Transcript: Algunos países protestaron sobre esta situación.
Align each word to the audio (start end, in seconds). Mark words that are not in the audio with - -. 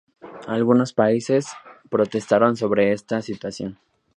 Algunos 0.47 0.93
países 0.93 1.45
protestaron 1.87 2.57
sobre 2.57 2.91
esta 2.91 3.21
situación. 3.21 3.77